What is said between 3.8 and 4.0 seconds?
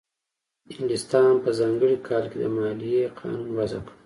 کړ.